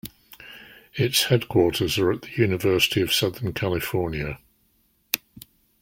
Its 0.95 1.25
headquarters 1.25 1.99
are 1.99 2.11
at 2.11 2.23
the 2.23 2.31
University 2.31 3.01
of 3.01 3.13
Southern 3.13 3.53
California. 3.53 4.39